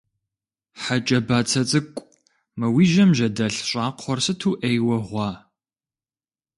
Хьэ 0.81 0.97
кӀэ 1.07 1.19
бацэ 1.27 1.61
цӀыкӀу, 1.69 2.07
мы 2.57 2.67
уи 2.75 2.85
жьэм 2.91 3.11
жьэдэлъ 3.17 3.57
щӀакхъуэр 3.67 4.19
сыту 4.25 4.57
Ӏейуэ 4.61 4.97
гъуа. 5.07 5.29